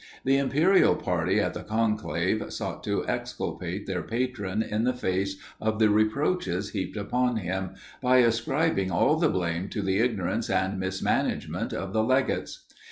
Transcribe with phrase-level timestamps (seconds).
[0.25, 5.77] The imperial party in the conclave sought to exculpate their patron in the face of
[5.77, 11.71] the reproaches heaped upon him, by ascribing all the blame to the ignorance and mismanagement
[11.71, 12.65] of the legates.